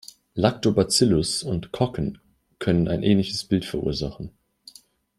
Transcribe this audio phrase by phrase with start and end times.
[0.33, 2.17] Lactobacillus und Kokken
[2.57, 4.31] können ein ähnliches Bild verursachen.